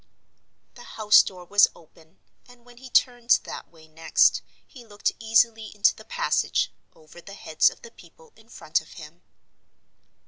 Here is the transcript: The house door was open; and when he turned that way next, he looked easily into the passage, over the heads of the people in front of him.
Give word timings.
The 0.73 0.83
house 0.97 1.21
door 1.21 1.45
was 1.45 1.67
open; 1.75 2.17
and 2.47 2.65
when 2.65 2.77
he 2.77 2.89
turned 2.89 3.39
that 3.43 3.69
way 3.71 3.87
next, 3.87 4.41
he 4.65 4.83
looked 4.83 5.11
easily 5.19 5.67
into 5.75 5.93
the 5.95 6.03
passage, 6.03 6.73
over 6.95 7.21
the 7.21 7.35
heads 7.35 7.69
of 7.69 7.83
the 7.83 7.91
people 7.91 8.33
in 8.35 8.49
front 8.49 8.81
of 8.81 8.93
him. 8.93 9.21